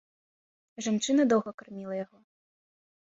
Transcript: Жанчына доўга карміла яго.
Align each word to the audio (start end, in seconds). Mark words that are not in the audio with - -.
Жанчына 0.87 1.21
доўга 1.35 1.51
карміла 1.63 1.93
яго. 2.03 2.17